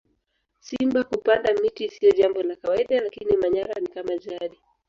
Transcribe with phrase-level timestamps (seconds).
[0.65, 4.57] simba kupanda miti siyo Jambo la kawaida lakini manyara ni kama jadi